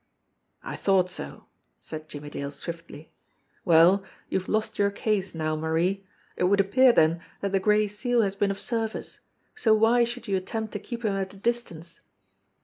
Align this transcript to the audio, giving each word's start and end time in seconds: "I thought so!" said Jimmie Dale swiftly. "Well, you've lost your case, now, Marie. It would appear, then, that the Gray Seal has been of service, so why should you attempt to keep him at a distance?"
"I 0.63 0.75
thought 0.77 1.11
so!" 1.11 1.45
said 1.79 2.09
Jimmie 2.09 2.31
Dale 2.31 2.49
swiftly. 2.49 3.11
"Well, 3.63 4.03
you've 4.29 4.49
lost 4.49 4.79
your 4.79 4.89
case, 4.89 5.35
now, 5.35 5.55
Marie. 5.55 6.07
It 6.35 6.45
would 6.45 6.59
appear, 6.59 6.91
then, 6.91 7.21
that 7.41 7.51
the 7.51 7.59
Gray 7.59 7.85
Seal 7.85 8.23
has 8.23 8.35
been 8.35 8.49
of 8.49 8.59
service, 8.59 9.19
so 9.53 9.75
why 9.75 10.03
should 10.03 10.27
you 10.27 10.35
attempt 10.37 10.73
to 10.73 10.79
keep 10.79 11.05
him 11.05 11.13
at 11.13 11.35
a 11.35 11.37
distance?" 11.37 11.99